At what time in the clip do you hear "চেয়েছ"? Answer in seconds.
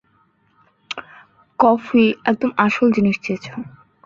3.23-3.45